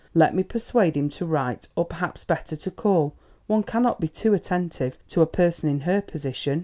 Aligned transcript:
Let 0.15 0.33
me 0.33 0.41
persuade 0.41 0.97
him 0.97 1.09
to 1.09 1.27
write 1.27 1.67
or 1.75 1.85
perhaps 1.85 2.23
better 2.23 2.55
to 2.55 2.71
call; 2.71 3.13
one 3.45 3.61
cannot 3.61 3.99
be 4.01 4.07
too 4.07 4.33
attentive 4.33 4.97
to 5.09 5.21
a 5.21 5.27
person 5.27 5.69
in 5.69 5.81
her 5.81 6.01
position." 6.01 6.59